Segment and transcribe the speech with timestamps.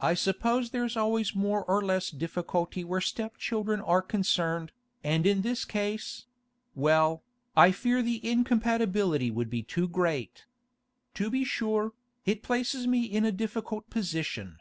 [0.00, 4.72] I suppose there's always more or less difficulty where step children are concerned,
[5.04, 7.22] and in this case—well,
[7.54, 10.46] I fear the incompatibility would be too great.
[11.12, 11.92] To be sure,
[12.24, 14.56] it places me in a difficult position.